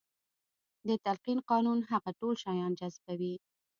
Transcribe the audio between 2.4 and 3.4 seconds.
شيان جذبوي.